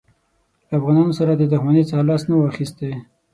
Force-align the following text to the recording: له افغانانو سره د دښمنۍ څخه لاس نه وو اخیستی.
له 0.67 0.73
افغانانو 0.79 1.17
سره 1.19 1.31
د 1.35 1.43
دښمنۍ 1.53 1.83
څخه 1.89 2.03
لاس 2.09 2.21
نه 2.29 2.33
وو 2.35 2.49
اخیستی. 2.51 2.91